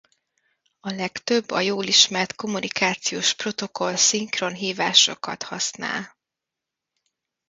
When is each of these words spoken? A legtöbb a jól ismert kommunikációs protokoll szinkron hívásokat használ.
A 0.79 0.91
legtöbb 0.93 1.51
a 1.51 1.59
jól 1.61 1.85
ismert 1.85 2.35
kommunikációs 2.35 3.33
protokoll 3.33 3.95
szinkron 3.95 4.53
hívásokat 4.53 5.43
használ. 5.43 6.17